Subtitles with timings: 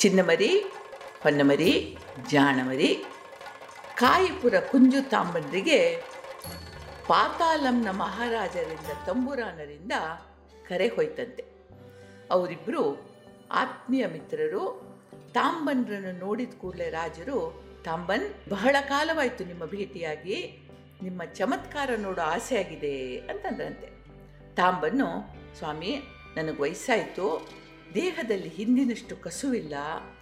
[0.00, 0.64] ಚಿನ್ನಮರಿ,
[1.22, 1.98] ಹೊನ್ನಮರಿ,
[2.30, 3.04] ಜಾಣಮರಿ,
[3.94, 5.78] ಕಾಯಿಪುರ ಕುಂಜು ತಾಂಬಂದ್ರಿಗೆ
[7.08, 9.92] ಪಾತಾಲಂನ ಮಹಾರಾಜರಿಂದ, ತಂಬುರಾನರಿಂದ
[10.68, 11.44] ಕರೆ ಹೋಯ್ತಂತೆ.
[12.30, 12.82] ಅವರಿಬ್ಬರು
[13.50, 14.62] ಆತ್ಮೀಯ ಮಿತ್ರರು
[15.34, 20.68] ತಾಂಬನ್ರನ್ನು ನೋಡಿದ ಕೂಡಲೇ ರಾಜರು ತಾಂಬನ್ ಬಹಳ ಕಾಲವಾಯಿತು ನಿಮ್ಮ ಭೇಟಿಯಾಗಿ,
[21.02, 23.88] ನಿಮ್ಮ ಚಮತ್ಕಾರ ನೋಡೋ ಆಸೆಯಾಗಿದೆ ಅಂತಂದ್ರಂತೆ.
[24.54, 25.08] ತಾಂಬನ್ನು,
[25.58, 25.92] ಸ್ವಾಮಿ,
[26.36, 27.60] ನನಗೆ ವಯಸ್ಸಾಯಿತು
[27.94, 29.74] ದೇಹದಲ್ಲಿ ಹಿಂದಿನಷ್ಟು ಕಸುವಿಲ್ಲ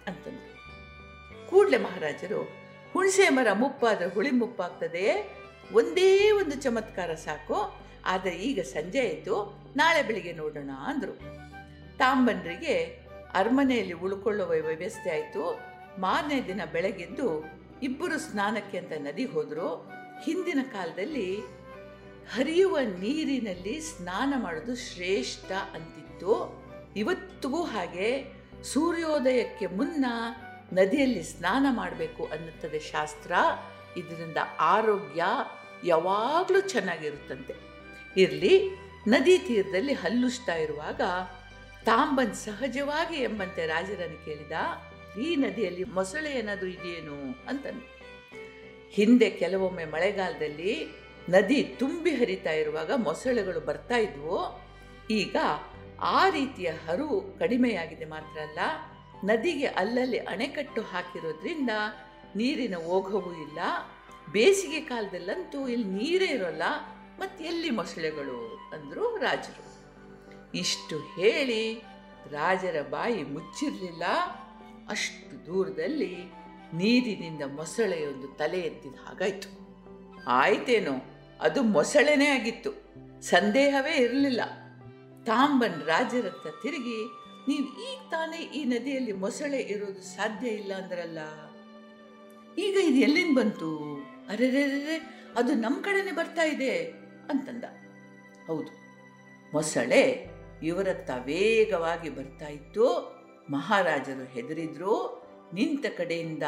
[0.07, 0.55] ಅಂತಂದರು.
[1.49, 2.41] ಕೂಡಲೇ ಮಹಾರಾಜರು,
[2.93, 5.05] ಹುಣಸೆ ಮರ ಮುಪ್ಪಾದರೆ ಹುಳಿ ಮುಪ್ಪಾಗ್ತದೆ,
[5.73, 7.57] ಒಂದೇ ಒಂದು ಚಮತ್ಕಾರ ಸಾಕು,
[8.05, 9.35] ಆದರೆ ಈಗ ಸಂಜೆ ಆಯಿತು,
[9.75, 11.15] ನಾಳೆ ಬೆಳಿಗ್ಗೆ ನೋಡೋಣ ಅಂದರು.
[11.97, 12.75] ತಾಂಬನರಿಗೆ
[13.33, 15.43] ಅರಮನೆಯಲ್ಲಿ ಉಳ್ಕೊಳ್ಳುವ ವ್ಯವಸ್ಥೆ ಆಯಿತು,
[15.99, 17.27] ಮಾರನೇ ದಿನ ಬೆಳಗ್ಗೆದ್ದು
[17.83, 19.69] ಇಬ್ಬರು ಸ್ನಾನಕ್ಕೆ ಅಂತ ನದಿ ಹೋದರು,
[20.23, 21.29] ಹಿಂದಿನ ಕಾಲದಲ್ಲಿ
[22.35, 26.33] ಹರಿಯುವ ನೀರಿನಲ್ಲಿ ಸ್ನಾನ ಮಾಡೋದು ಶ್ರೇಷ್ಠ ಅಂತಿತ್ತು.
[26.99, 28.07] ಇವತ್ತಿಗೂ ಹಾಗೆ
[28.63, 30.05] ಸೂರ್ಯೋದಯಕ್ಕೆ ಮುನ್ನ
[30.73, 33.31] ನದಿಯಲ್ಲಿ ಸ್ನಾನ ಮಾಡಬೇಕು ಅನ್ನುತ್ತದೆ ಶಾಸ್ತ್ರ.
[33.97, 35.23] ಇದರಿಂದ ಆರೋಗ್ಯ
[35.83, 37.55] ಯಾವಾಗಲೂ ಚೆನ್ನಾಗಿರುತ್ತಂತೆ.
[38.17, 38.69] ಇರಲಿ,
[39.07, 41.01] ನದಿ ತೀರದಲ್ಲಿ ಹಲ್ಲುಸ್ತಾ ಇರುವಾಗ
[41.85, 44.51] ತಾಂಬನ್ ಸಹಜವಾಗಿ ಎಂಬಂತೆ ರಾಜರನ್ನು ಕೇಳಿದ,
[45.19, 47.85] ಈ ನದಿಯಲ್ಲಿ ಮೊಸಳೆ ಏನಾದರೂ ಇದೆಯೇನು ಅಂತಂದು.
[48.91, 50.87] ಹಿಂದೆ ಕೆಲವೊಮ್ಮೆ ಮಳೆಗಾಲದಲ್ಲಿ
[51.29, 54.61] ನದಿ ತುಂಬಿ ಹರಿತಾ ಇರುವಾಗ ಮೊಸಳೆಗಳು ಬರ್ತಾ ಇದ್ವು.
[55.09, 55.35] ಈಗ
[56.01, 58.59] ಆ ರೀತಿಯ ಹರಿವು ಕಡಿಮೆಯಾಗಿದೆ ಮಾತ್ರ ಅಲ್ಲ,
[59.23, 61.69] ನದಿಗೆ ಅಲ್ಲಲ್ಲಿ ಅಣೆಕಟ್ಟು ಹಾಕಿರೋದ್ರಿಂದ
[62.35, 63.59] ನೀರಿನ ಓಘವೂ ಇಲ್ಲ.
[64.31, 66.63] ಬೇಸಿಗೆ ಕಾಲದಲ್ಲಂತೂ ಇಲ್ಲಿ ನೀರೇ ಇರೋಲ್ಲ,
[67.19, 69.69] ಮತ್ತು ಎಲ್ಲಿ ಮೊಸಳೆಗಳು ಅಂದರು ರಾಜರು.
[70.57, 71.79] ಇಷ್ಟು ಹೇಳಿ
[72.31, 74.03] ರಾಜರ ಬಾಯಿ ಮುಚ್ಚಿರಲಿಲ್ಲ.
[74.89, 76.15] ಅಷ್ಟು ದೂರದಲ್ಲಿ
[76.73, 79.49] ನೀರಿನಿಂದ ಮೊಸಳೆಯೊಂದು ತಲೆ ಎತ್ತಿದ ಹಾಗಾಯಿತು.
[80.27, 80.91] ಆಯ್ತೇನೋ,
[81.39, 82.71] ಅದು ಮೊಸಳೆನೇ ಆಗಿತ್ತು.
[83.21, 84.41] ಸಂದೇಹವೇ ಇರಲಿಲ್ಲ.
[85.29, 86.99] ತಾಂಬನ್ ರಾಜರತ್ತ ತಿರುಗಿ,
[87.49, 91.19] ನೀವು ಈಗ ತಾನೇ ಈ ನದಿಯಲ್ಲಿ ಮೊಸಳೆ ಇರೋದು ಸಾಧ್ಯ ಇಲ್ಲ ಅಂದ್ರಲ್ಲ?
[92.57, 93.69] ಈಗ ಇದು ಎಲ್ಲಿಂದ ಬಂತು?
[94.31, 94.63] ಅರೆರೆ
[95.39, 96.73] ಅದು ನಮ್ಮ ಕಡೆನೆ ಬರ್ತಾ ಇದೆ
[97.31, 97.65] ಅಂತಂದ.
[98.47, 98.71] ಹೌದು,
[99.53, 100.03] ಮೊಸಳೆ
[100.63, 102.85] ಇವರತ್ತ ವೇಗವಾಗಿ ಬರ್ತಾ ಇತ್ತು.
[103.49, 104.95] ಮಹಾರಾಜರು ಹೆದರಿದ್ರು,
[105.53, 106.45] ನಿಂತ ಕಡೆಯಿಂದ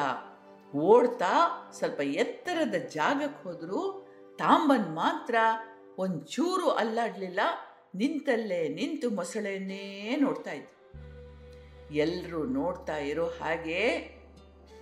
[0.73, 1.33] ಓಡ್ತಾ
[1.77, 3.81] ಸ್ವಲ್ಪ ಎತ್ತರದ ಜಾಗಕ್ಕೆ ಹೋದ್ರು.
[4.39, 5.35] ತಾಂಬನ್ ಮಾತ್ರ
[5.97, 7.41] ಒಂಚೂರು ಅಲ್ಲಾಡಲಿಲ್ಲ.
[7.95, 10.71] ನಿಂತಲ್ಲೇ ನಿಂತು ಮೊಸಳೆಯನ್ನೇ ನೋಡ್ತಾ ಇದ್ರು
[11.93, 13.81] ಎಲ್ಲರೂ ನೋಡ್ತಾ ಇರೋ ಹಾಗೆ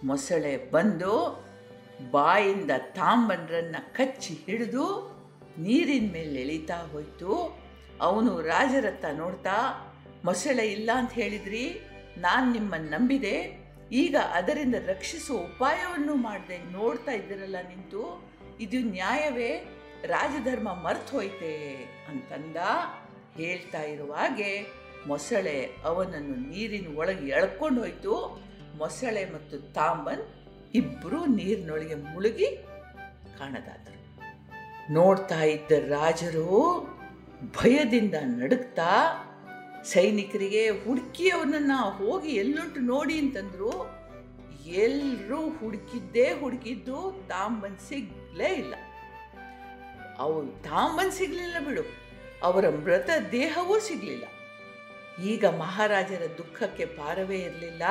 [0.04, 1.46] ಮೊಸಳೆ ಬಂದು
[2.12, 5.20] ಬಾಯಿಂದ ತಾಂಬನ್ರನ್ನ ಕಚ್ಚಿ ಹಿಡಿದು
[5.60, 7.60] ನೀರಿನ ಮೇಲೆ ಎಳಿತಾ ಹೋಯ್ತು.
[8.02, 9.56] ಅವನು ರಾಜರತ್ತ ನೋಡ್ತಾ,
[10.26, 11.80] ಮೊಸಳೆ ಇಲ್ಲ ಅಂತ ಹೇಳಿದ್ರಿ,
[12.18, 13.68] ನಾನು ನಿಮ್ಮನ್ನು ನಂಬಿದೆ.
[13.92, 18.30] ಈಗ ಅದರಿಂದ ರಕ್ಷಿಸುವ ಉಪಾಯವನ್ನು ಮಾಡಿದೆ, ನೋಡ್ತಾ ಇದ್ದೀರಲ್ಲ ನಿಂತು.
[18.60, 19.79] ಇದು ನ್ಯಾಯವೇ?
[20.06, 21.76] ರಾಜಧರ್ಮ ಮರ್ತು ಹೋಯ್ತೆ
[22.08, 22.58] ಅಂತಂದ
[23.38, 28.44] ಹೇಳ್ತಾ ಇರುವಾಗೆ ಮೊಸಳೆ ಅವನನ್ನು ನೀರಿನ ಒಳಗೆ ಎಳ್ಕೊಂಡು ಹೋಯ್ತು.
[28.78, 30.22] ಮೊಸಳೆ ಮತ್ತು ತಾಂಬನ್
[30.74, 32.46] ಇಬ್ಬರೂ ನೀರಿನೊಳಗೆ ಮುಳುಗಿ
[33.38, 34.24] ಕಾಣದಾದರು.
[34.94, 36.80] ನೋಡ್ತಾ ಇದ್ದ ರಾಜರು
[37.44, 38.90] ಭಯದಿಂದ ನಡುಕ್ತಾ
[39.84, 44.00] ಸೈನಿಕರಿಗೆ ಹುಡುಕಿ ಅವನನ್ನ ಹೋಗಿ ಎಲ್ಲುಂಟು ನೋಡಿ ಅಂತಂದ್ರು.
[44.66, 48.74] ಎಲ್ಲರೂ ಹುಡುಕಿದ್ದೇ ಹುಡುಕಿದ್ದು ತಾಂಬನ್ ಸಿಗ್ಲೇ ಇಲ್ಲ.
[50.20, 51.82] ಅವನು ತಾಂಬನ್ ಸಿಗಲಿಲ್ಲ ಬಿಡು.
[52.44, 54.26] ಅವರ ಮೃತ ದೇಹವೂ ಸಿಗಲಿಲ್ಲ.
[55.24, 57.84] ಈಗ ಮಹಾರಾಜರ ದುಃಖಕ್ಕೆ ಪಾರವೇ ಇರಲಿಲ್ಲ.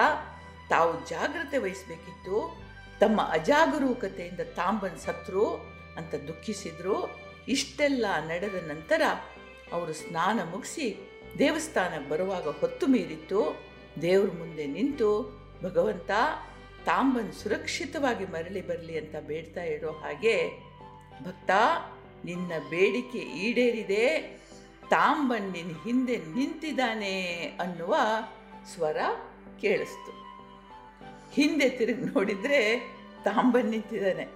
[0.69, 2.69] ತಾವು ಜಾಗ್ರತೆ ವಹಿಸಬೇಕಿತ್ತು.
[3.00, 5.47] ತಮ್ಮ ಅಜಾಗರೂಕತೆಯಿಂದ ತಾಂಬನ್ ಸತ್ರು
[5.97, 7.21] ಅಂತ ದುಃಖಿಸಿದ್ರು.
[7.49, 9.03] ಇಷ್ಟೆಲ್ಲ ನಡೆದ ನಂತರ
[9.72, 13.69] ಅವರು ಸ್ನಾನ ಮುಗಿಸಿ ದೇವಸ್ಥಾನಕ್ಕೆ ಬರುವಾಗ ಹೊತ್ತು ಮೀರಿತ್ತು.
[14.03, 16.10] ದೇವ್ರ ಮುಂದೆ ನಿಂತು, ಭಗವಂತ,
[16.84, 20.49] ತಾಂಬನ್ ಸುರಕ್ಷಿತವಾಗಿ ಮರಳಿ ಬರಲಿ ಅಂತ ಬೇಡ್ತಾ ಇರೋ ಹಾಗೆ
[21.25, 21.50] ಭಕ್ತ
[22.25, 24.39] ನಿನ್ನ ಬೇಡಿಕೆ ಈಡೇರಿದೆ,
[24.91, 27.97] ತಾಂಬಣ್ಣಿನ ಹಿಂದೆ ನಿಂತಿದ್ದಾನೆ ಅನ್ನುವ
[28.75, 28.97] ಸ್ವರ
[29.61, 30.12] ಕೇಳಿಸ್ತು.
[31.33, 32.78] ಹಿಂದೆ ತಿರುಗಿ ನೋಡಿದರೆ
[33.25, 34.27] ತಾಂಬನ್ ನಿಂತಿದ್ದಾನೆ.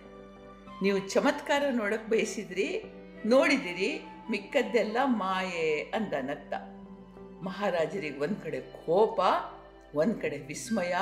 [0.83, 2.83] ನೀವು ಚಮತ್ಕಾರ ನೋಡಕ್ಕೆ ಬಯಸಿದ್ರಿ,
[3.27, 6.55] ನೋಡಿದಿರಿ, ಮಿಕ್ಕದ್ದೆಲ್ಲ ಮಾಯೆ ಅಂದ ನತ್ತ
[7.45, 9.21] ಮಹಾರಾಜರಿಗೆ ಒಂದು ಕಡೆ ಕೋಪ,
[9.95, 10.95] ಒಂದು ಕಡೆ ವಿಸ್ಮಯ,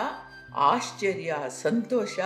[0.55, 2.19] ಆಶ್ಚರ್ಯ, ಸಂತೋಷ.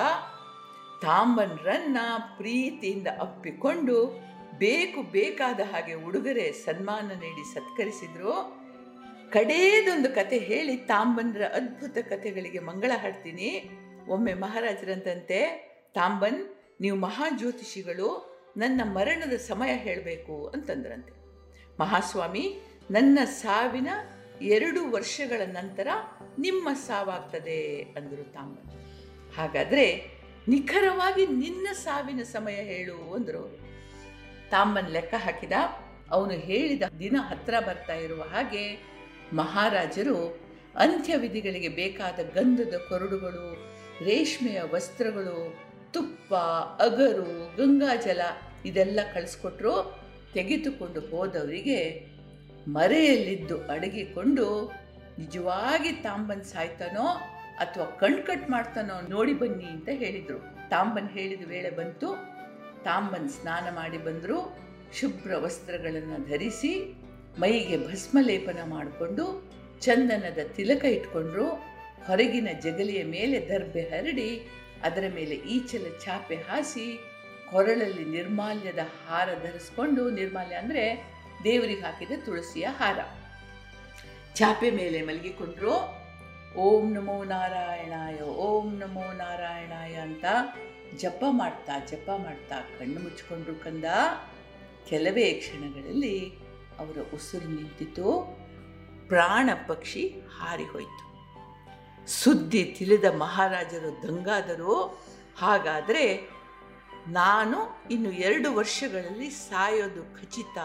[1.02, 1.96] ತಾಂಬನ್ರನ್ನ
[2.36, 4.20] ಪ್ರೀತಿಯಿಂದ ಅಪ್ಪಿಕೊಂಡು
[4.58, 8.64] ಬೇಕು ಬೇಕಾದ ಹಾಗೆ ಉಡುಗೊರೆ, ಸನ್ಮಾನ ನೀಡಿ ಸತ್ಕರಿಸಿದ್ರು.
[9.30, 13.70] ಕಡೇದೊಂದು ಕತೆ ಹೇಳಿ ತಾಂಬನ್ರ ಅದ್ಭುತ ಕಥೆಗಳಿಗೆ ಮಂಗಳ ಹಾಡ್ತೀನಿ.
[14.08, 15.40] ಒಮ್ಮೆ ಮಹಾರಾಜರಂತಂತೆ,
[15.94, 21.12] ತಾಂಬನ್, ನೀವು ಮಹಾಜ್ಯೋತಿಷಿಗಳು, ನನ್ನ ಮರಣದ ಸಮಯ ಹೇಳಬೇಕು ಅಂತಂದ್ರಂತೆ.
[21.80, 22.58] ಮಹಾಸ್ವಾಮಿ,
[22.90, 23.88] ನನ್ನ ಸಾವಿನ
[24.42, 25.88] ಎರಡು ವರ್ಷಗಳ ನಂತರ
[26.38, 28.70] ನಿಮ್ಮ ಸಾವಾಗ್ತದೆ ಅಂದರು ತಾಂಬನ್.
[29.34, 30.10] ಹಾಗಾದರೆ
[30.48, 33.42] ನಿಖರವಾಗಿ ನಿನ್ನ ಸಾವಿನ ಸಮಯ ಹೇಳು ಅಂದರು.
[33.44, 33.63] ಅವರು
[34.54, 35.52] ತಾಂಬನ್ ಲೆಕ್ಕ ಹಾಕಿದ.
[36.10, 38.64] ಅವನು ಹೇಳಿದ ದಿನ ಹತ್ರ ಬರ್ತಾ ಇರುವ ಹಾಗೆ
[39.32, 40.18] ಮಹಾರಾಜರು
[40.76, 43.46] ಅಂತ್ಯವಿಧಿಗಳಿಗೆ ಬೇಕಾದ ಗಂಧದ ಕೊರಡುಗಳು,
[44.04, 45.36] ರೇಷ್ಮೆಯ ವಸ್ತ್ರಗಳು,
[45.92, 46.34] ತುಪ್ಪ,
[46.82, 48.22] ಅಗರು, ಗಂಗಾಜಲ
[48.64, 49.74] ಇದೆಲ್ಲ ಕಳಿಸ್ಕೊಟ್ರು.
[50.34, 51.80] ತೆಗೆದುಕೊಂಡು ಹೋದವರಿಗೆ
[52.68, 54.46] ಮರೆಯಲ್ಲಿದ್ದು ಅಡಗಿಕೊಂಡು
[55.18, 57.06] ನಿಜವಾಗಿ ತಾಂಬನ್ ಸಾಯ್ತಾನೋ
[57.58, 60.38] ಅಥವಾ ಕಣ್ಕಟ್ ಮಾಡ್ತಾನೋ ನೋಡಿ ಬನ್ನಿ ಅಂತ ಹೇಳಿದರು.
[60.70, 62.08] ತಾಂಬನ್ ಹೇಳಿದ ವೇಳೆ ಬಂತು.
[62.84, 64.38] ತಾಂಬನ್ ಸ್ನಾನ ಮಾಡಿ ಬಂದರು,
[64.98, 66.72] ಶುಭ್ರ ವಸ್ತ್ರಗಳನ್ನು ಧರಿಸಿ,
[67.38, 69.24] ಮೈಗೆ ಭಸ್ಮಲೇಪನ ಮಾಡಿಕೊಂಡು,
[69.80, 71.46] ಚಂದನದ ತಿಲಕ ಇಟ್ಕೊಂಡ್ರು,
[72.06, 74.30] ಹೊರಗಿನ ಜಗಲಿಯ ಮೇಲೆ ದರ್ಬೆ ಹರಡಿ,
[74.82, 76.86] ಅದರ ಮೇಲೆ ಈಚಲ ಚಾಪೆ ಹಾಸಿ,
[77.50, 80.84] ಕೊರಳಲ್ಲಿ ನಿರ್ಮಾಲ್ಯದ ಹಾರ ಧರಿಸ್ಕೊಂಡು, ನಿರ್ಮಾಲ್ಯ ಅಂದರೆ
[81.44, 82.98] ದೇವರಿಗೆ ಹಾಕಿದ ತುಳಸಿಯ ಹಾರ.
[84.34, 85.74] ಚಾಪೆ ಮೇಲೆ ಮಲಗಿಕೊಂಡ್ರು,
[86.56, 90.24] ಓಂ ನಮೋ ನಾರಾಯಣಾಯ, ಓಂ ನಮೋ ನಾರಾಯಣಾಯ ಅಂತ
[90.96, 93.84] ಜಪ ಮಾಡ್ತಾ ಜಪ ಮಾಡ್ತಾ ಕಣ್ಣು ಮುಚ್ಕೊಂಡ್ರು ಕಂದ,
[94.88, 96.32] ಕೆಲವೇ ಕ್ಷಣಗಳಲ್ಲಿ
[96.78, 98.36] ಅವರ ಉಸಿರು ನಿಂತಿತು,
[99.08, 101.04] ಪ್ರಾಣ ಪಕ್ಷಿ ಹಾರಿಹೋಯಿತು
[102.06, 105.02] ಸುದ್ದಿ ತಿಳಿದ ಮಹಾರಾಜರು ದಂಗಾದರು,
[105.38, 106.34] ಹಾಗಾದರೆ
[107.08, 107.58] ನಾನು
[107.90, 110.58] ಇನ್ನು ಎರಡು ವರ್ಷಗಳಲ್ಲಿ ಸಾಯೋದು ಖಚಿತ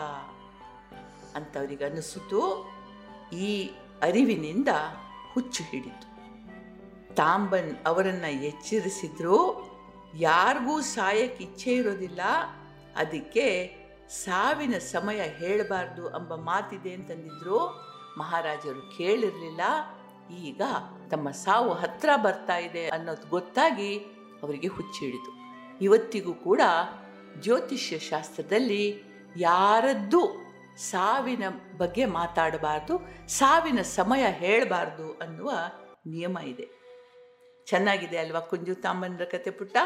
[1.36, 2.42] ಅಂತವರಿಗೆ ಅನಿಸಿತು
[3.34, 3.72] ಈ
[4.02, 4.68] ಅರಿವಿನಿಂದ
[5.34, 6.10] ಹುಚ್ಚು ಹಿಡಿತು.
[7.16, 9.69] ತಾಂಬನ್ ಅವರನ್ನು ಎಚ್ಚರಿಸಿದ್ರು.
[10.16, 12.22] ಯಾರಿಗೂ ಸಾಯಕ್ಕೆ ಇಚ್ಛೆ ಇರೋದಿಲ್ಲ,
[12.96, 13.46] ಅದಕ್ಕೆ
[14.10, 17.60] ಸಾವಿನ ಸಮಯ ಹೇಳಬಾರ್ದು ಎಂಬ ಮಾತಿದೆ ಅಂತಂದಿದ್ರು.
[18.18, 19.62] ಮಹಾರಾಜರು ಕೇಳಿರಲಿಲ್ಲ.
[20.36, 20.62] ಈಗ
[21.12, 23.98] ತಮ್ಮ ಸಾವು ಹತ್ರ ಬರ್ತಾ ಇದೆ ಅನ್ನೋದು ಗೊತ್ತಾಗಿ
[24.44, 25.32] ಅವರಿಗೆ ಹುಚ್ಚಿಡಿತು.
[25.82, 26.62] ಇವತ್ತಿಗೂ ಕೂಡ
[27.40, 29.04] ಜ್ಯೋತಿಷ್ಯ ಶಾಸ್ತ್ರದಲ್ಲಿ
[29.38, 31.44] ಯಾರದ್ದು ಸಾವಿನ
[31.78, 35.52] ಬಗ್ಗೆ ಮಾತಾಡಬಾರ್ದು, ಸಾವಿನ ಸಮಯ ಹೇಳಬಾರ್ದು ಅನ್ನುವ
[36.08, 36.79] ನಿಯಮ ಇದೆ.
[37.70, 39.78] ಚೆನ್ನಾಗಿದೆ ಅಲ್ವಾ ಕುಂಜು ತಾಂಬನ್ರ ಕತೆ ಪುಟ್ಟ?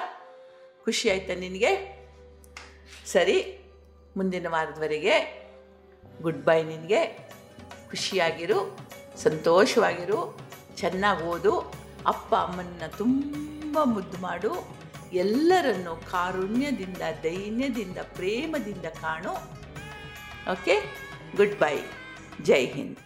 [0.86, 1.72] ಖುಷಿ ಆಯ್ತಾ ನಿನಗೆ?
[3.06, 3.38] ಸರಿ,
[4.18, 5.16] ಮುಂದಿನ ವಾರದವರೆಗೆ
[6.22, 7.30] ಗುಡ್ ಬೈ ನಿನಗೆ.
[7.90, 8.78] ಖುಷಿಯಾಗಿರು,
[9.18, 10.20] ಸಂತೋಷವಾಗಿರು,
[10.76, 11.54] ಚೆನ್ನಾಗಿ ಓದು,
[12.08, 14.54] ಅಪ್ಪ ಅಮ್ಮನ್ನ ತುಂಬ ಮುದ್ದು ಮಾಡು,
[15.14, 19.34] ಎಲ್ಲರನ್ನು ಕಾರುಣ್ಯದಿಂದ, ದೈನ್ಯದಿಂದ, ಪ್ರೇಮದಿಂದ ಕಾಣು.
[20.52, 20.76] Okay
[21.60, 21.76] goodbye
[22.42, 22.98] Jai Hind.